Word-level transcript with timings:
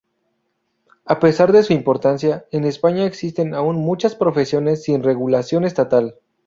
A 1.05 1.19
pesar 1.19 1.51
de 1.51 1.61
su 1.61 1.73
importancia, 1.73 2.45
en 2.49 2.63
España 2.63 3.05
existen 3.05 3.53
aún 3.53 3.75
muchas 3.75 4.15
profesiones 4.15 4.81
sin 4.81 5.03
regulación 5.03 5.63
estatal. 5.63 6.15